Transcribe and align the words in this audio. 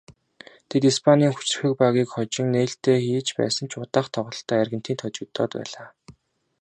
Тэд 0.69 0.83
Испанийн 0.91 1.33
хүчирхэг 1.35 1.73
багийг 1.83 2.09
хожин 2.13 2.47
нээлтээ 2.53 2.97
хийж 3.05 3.27
байсан 3.39 3.65
ч 3.71 3.73
удаах 3.83 4.07
тоглолтдоо 4.15 4.57
Аргентинд 4.63 4.99
хожигдоод 5.01 5.51
байлаа. 5.57 5.87